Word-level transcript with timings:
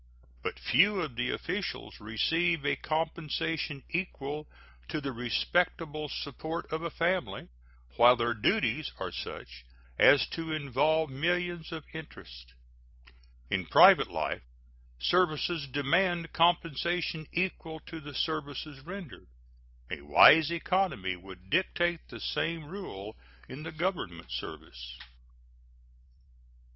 But 0.41 0.57
few 0.57 0.99
of 1.01 1.15
the 1.15 1.29
officials 1.29 1.99
receive 1.99 2.65
a 2.65 2.75
compensation 2.75 3.83
equal 3.91 4.47
to 4.87 4.99
the 4.99 5.11
respectable 5.11 6.09
support 6.09 6.65
of 6.73 6.81
a 6.81 6.89
family, 6.89 7.49
while 7.97 8.15
their 8.15 8.33
duties 8.33 8.91
are 8.97 9.11
such 9.11 9.63
as 9.99 10.25
to 10.29 10.51
involve 10.53 11.11
millions 11.11 11.71
of 11.71 11.83
interest. 11.93 12.55
In 13.51 13.67
private 13.67 14.09
life 14.09 14.41
services 14.97 15.67
demand 15.67 16.33
compensation 16.33 17.27
equal 17.31 17.79
to 17.81 17.99
the 17.99 18.15
services 18.15 18.79
rendered; 18.79 19.27
a 19.91 20.01
wise 20.01 20.49
economy 20.51 21.15
would 21.15 21.51
dictate 21.51 22.07
the 22.09 22.19
same 22.19 22.65
rule 22.65 23.15
in 23.47 23.61
the 23.61 23.71
Government 23.71 24.31
service. 24.31 24.97